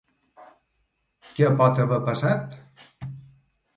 [1.39, 2.57] Què pot haver passat?